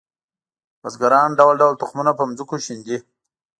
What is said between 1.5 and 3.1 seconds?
ډول تخمونه په ځمکو شیندي